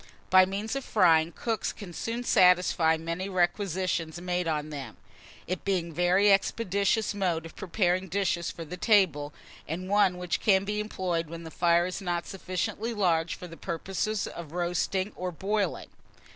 [0.31, 4.97] By means of frying, cooks can soon satisfy many requisitions made on them,
[5.45, 9.31] it being a very expeditious mode of preparing dishes for the table,
[9.67, 13.55] and one which can be employed when the fire is not sufficiently large for the
[13.57, 15.89] purposes of roasting and boiling.